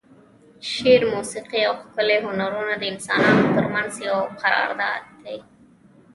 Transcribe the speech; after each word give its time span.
شعر، 0.71 1.01
موسیقي 1.13 1.61
او 1.69 1.73
ښکلي 1.83 2.17
هنرونه 2.25 2.73
د 2.77 2.83
انسانانو 2.93 3.51
ترمنځ 3.55 3.91
یو 4.09 4.19
قرارداد 4.41 5.03
دی. 5.23 5.37